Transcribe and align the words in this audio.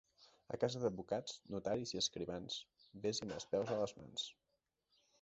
A 0.55 0.57
casa 0.63 0.79
d'advocats, 0.83 1.35
notaris 1.57 1.95
i 1.97 2.01
escrivans, 2.03 2.59
ves-hi 3.07 3.29
amb 3.29 3.39
els 3.39 3.49
peus 3.55 3.79
a 3.79 3.83
les 3.85 3.99
mans. 4.03 4.29